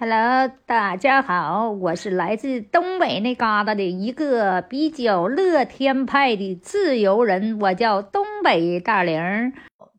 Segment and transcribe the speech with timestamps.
[0.00, 9.52] Hello，大家好，我是来自东北那旮瘩的一个比较乐天派的自由人，我叫东北大玲。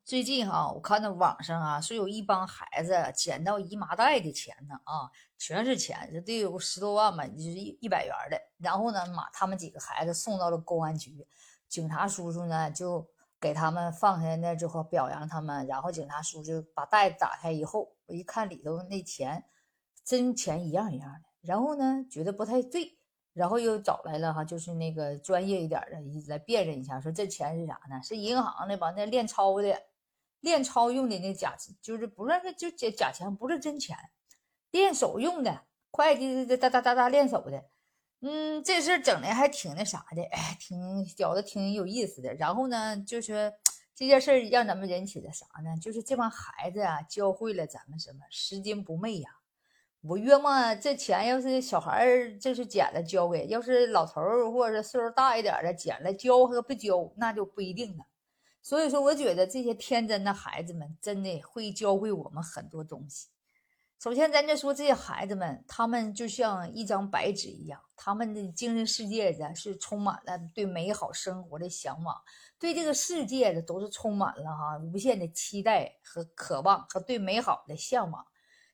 [0.05, 8.39] 最近哈，我看到网上啊，是有一帮孩子捡到姨妈袋的钱呢啊，全是钱，这得有十多万吧，就是一一百元的。
[8.57, 11.27] 然后呢，妈，他们几个孩子送到了公安局，
[11.67, 13.05] 警察叔叔呢就
[13.41, 19.43] 给他们放下那之后表扬他们，然后警察叔叔把袋子打开以后，我一看里头那钱。
[20.09, 22.97] 真钱一样一样的，然后呢，觉得不太对，
[23.31, 28.01] 然后又找来了哈，就是那个专业一点的，一直来辨认一下，说这钱是啥呢？
[28.01, 28.89] 是银行的吧？
[28.97, 29.83] 那练钞的，
[30.39, 33.95] 练钞用的那假，就是不是就假假钱，不是真钱，
[34.71, 37.65] 练手用的，会计哒哒哒哒练手的，
[38.21, 42.33] 嗯，这事整的还挺那啥的，哎，挺觉得，挺有意思的。
[42.33, 43.53] 然后呢，就是
[43.93, 45.77] 这件事让咱们引起的啥呢？
[45.79, 48.21] 就是这帮孩子啊，教会了咱们什么？
[48.31, 49.38] 拾金不昧呀。
[50.01, 58.05] 我约么这钱要是小孩儿这是捡了交给，要是老头儿或者岁数大一点的捡了交和不交那就不一定了。
[58.61, 63.27] 所以说，我觉得这些天真的孩子们真的会教会我们很多东西。
[64.01, 72.15] 首先，咱就说这些孩子们，他们就像一张白纸一样，他们的精神世界的是充满了对美好生活的向往，
[72.57, 78.25] 对这个世界的都是充满了哈无限的期待和渴望和对美好的向往。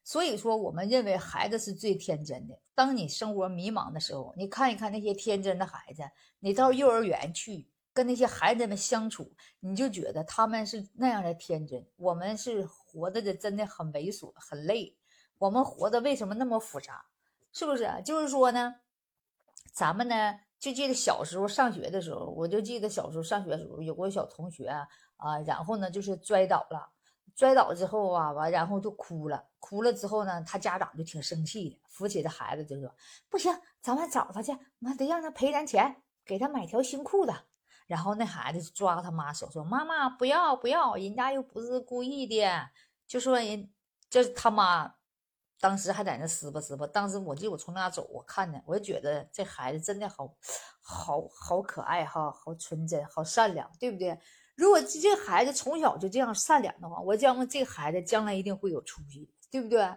[0.05, 2.57] 所以说，我们认为孩子是最天真的。
[2.75, 6.03] 当你生活迷茫的时候，你看一看那些天真的孩子，
[6.39, 11.83] 你到幼儿园去跟那些孩子们相处，你就觉得他们是那样的天真。
[11.95, 14.95] 我们是活的的真的很猥琐，很累。
[15.39, 17.03] 我们活的为什么那么复杂？
[17.51, 17.89] 是不是？
[18.05, 18.75] 就是说呢，
[19.73, 24.87] 咱们呢，就记得小时候上学的时候，我就记得小时候上学的时候，有个小同学啊，
[25.47, 26.91] 然后呢，就是摔倒了。
[27.35, 32.89] 摔倒之后啊，完然后就哭了，哭了之后呢，他家长就挺生气的，扶起这孩子就说
[33.29, 37.33] ：“不行，咱们找他去，妈得让他赔咱钱，给他买条新裤子。”
[37.87, 42.69] 然后那孩子抓他妈手说：“妈妈不要不要，人家又不是故意的。”
[43.05, 43.69] 就说人
[44.09, 44.95] 这他妈
[45.59, 46.87] 当时还在那撕吧撕吧。
[46.87, 50.33] 当时我记得我从那走，我看着我就觉得这孩子真的好
[50.81, 54.17] 好好可爱哈，好纯真，好善良，对不对？
[54.55, 59.87] 如果这个孩子从小就这样善良的话，我将这孩子将来一定会有出息，对不对？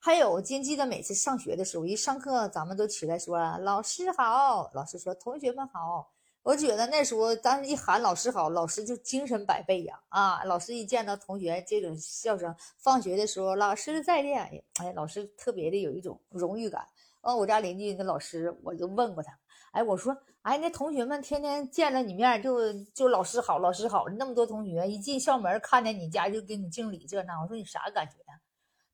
[0.00, 6.12] 还有，我记得每次上学的时候，一上课咱们都起来说“老师好”，老师说“同学们好”。
[6.42, 10.00] 我觉得那时候咱一喊“老师好”，老师就精神百倍呀！
[10.08, 16.86] 啊，老师一见到同学这种笑声，放学的时候“老师再见”，哎，老师特别的有一种荣誉感。
[17.28, 19.38] 哦，我家邻居那老师，我就问过他，
[19.72, 20.16] 哎，我说。
[20.42, 24.06] 哎，那同学们天天见了你面就就老师好，老师好。
[24.16, 27.38] 那么多同学一进校门看见你家就给你敬礼这那。
[27.42, 28.40] 我说你啥感觉呀？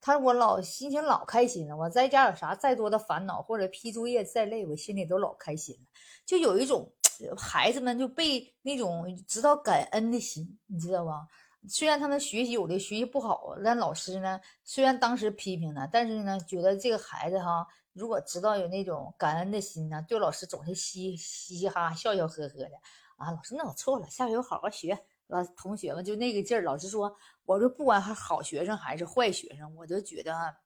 [0.00, 1.76] 他说我老心情老开心了。
[1.76, 5.82] 我在家有啥再多的烦恼或者批作业再累，我心里都老开心了。
[6.26, 6.92] 就有一种
[7.38, 11.28] 孩子们就被那种知道感恩的心，你知道吧？
[11.68, 17.66] 虽然他们学习有的学习不好，但老师呢，虽然当时批评他，但是呢，觉得这个孩子哈。
[17.92, 22.70] 如果知道有那种感恩的心呢，对老师总是嘻嘻嘻哈笑笑呵呵的
[23.16, 23.30] 啊。
[23.30, 24.98] 老师，那我错了，下回我好好学。
[25.28, 26.62] 老同学们就那个劲儿。
[26.62, 30.56] 老师说，我说不管是好学生还是坏学生，我都觉得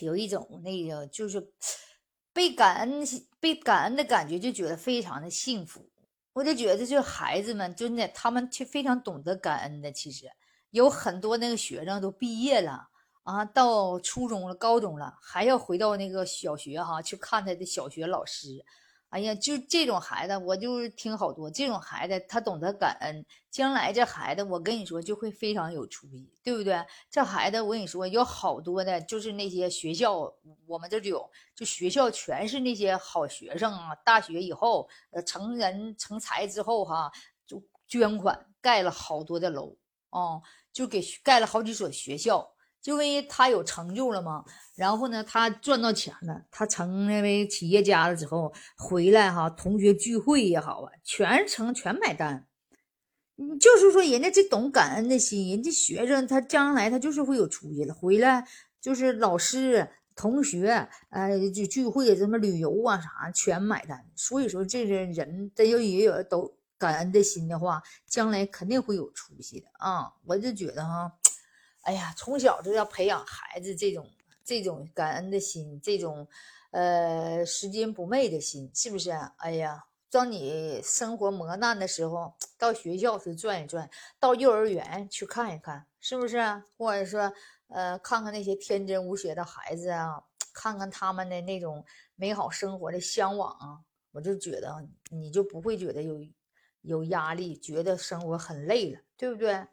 [0.00, 1.52] 有一种那个就是
[2.34, 3.02] 被感恩、
[3.40, 5.88] 被感恩的感觉，就觉得非常的幸福。
[6.36, 9.90] 我就觉得，就孩子们真的，他们却非常懂得感恩的。
[9.90, 10.30] 其实
[10.70, 12.88] 有很多那个学生都毕业了。
[13.22, 18.62] 啊，到初中了，高中了，还要回到那个小学哈去看他的小学老师。
[19.16, 26.84] 哎呀，就这种孩子，我就是听好多这种孩子，他懂得感恩，将来这孩子，我跟你说就会非常有出息，对不对？
[27.10, 30.30] 这孩子，我跟你说，有好多的，就是那些学校，
[30.66, 33.94] 我们这就有，就学校全是那些好学生啊。
[34.04, 34.86] 大学以后，
[35.26, 37.10] 成人成才之后哈，
[37.46, 39.74] 就捐款盖了好多的楼，
[40.10, 40.42] 哦，
[40.74, 42.46] 就给盖了好几所学校。
[42.86, 44.44] 就因为他有成就了嘛，
[44.76, 52.46] 然后呢，他赚到钱了，他成那为企业家了之后回来哈，同学聚会也好啊，全程全买单。
[53.38, 58.46] 嗯，就是说人家这懂感恩的心，人家学生他将来他就是会有出息了，回来
[58.80, 64.06] 就是老师、同学，呃，就聚会什么旅游啊啥全买单。
[64.14, 70.12] 所以说，这些人他要也有都感恩的心的话，将来肯定会有出息的啊！
[70.24, 71.12] 我就觉得哈。
[71.86, 74.10] 哎呀，从小就要培养孩子这种
[74.44, 76.26] 这种感恩的心，这种
[76.72, 79.12] 呃拾金不昧的心，是不是？
[79.36, 83.88] 哎呀，当你生活磨难的时候，到学校去转一转，
[84.18, 86.64] 到幼儿园去看一看，是不是？
[86.76, 87.32] 或者说
[87.68, 90.20] 呃，看看那些天真无邪的孩子啊，
[90.52, 91.84] 看看他们的那种
[92.16, 93.78] 美好生活的向往啊，
[94.10, 96.26] 我就觉得你就不会觉得有
[96.82, 99.64] 有压力，觉得生活很累了，对不对？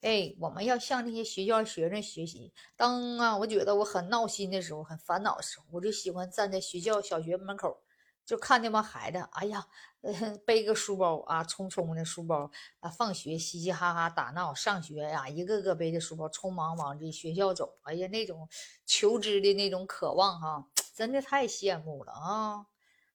[0.00, 2.52] 哎，我们要向那些学校学生学习。
[2.76, 7.82] 当啊，我觉得我很闹心的时候，很烦恼的时候，我就喜欢站在学校小学门口，
[8.24, 9.66] 就看那帮孩子，哎呀，
[10.46, 12.48] 背个书包啊，匆匆的书包
[12.78, 17.78] 啊，放学嘻嘻哈哈打闹，上学呀，一个个背着书包匆忙往这学校走。
[17.82, 18.48] 哎呀，那种
[18.86, 22.66] 求知的那种渴望哈，真的太羡慕了啊！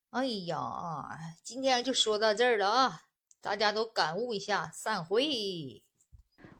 [0.10, 3.04] 哎呀，今天就说到这儿了啊，
[3.40, 5.82] 大家都感悟一下，散会。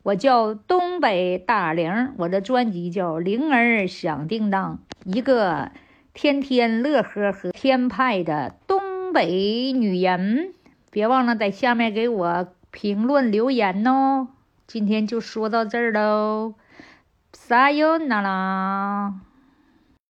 [0.04, 4.80] 我叫东北大玲，我的专辑叫《铃儿响叮当》，
[5.16, 5.72] 一个
[6.14, 10.54] 天天乐呵呵、天派的东北女人。
[10.92, 14.28] 别忘了在下面给我评论留言哦。
[14.68, 16.56] 今天就说到这儿喽，
[17.32, 19.14] 撒由那拉。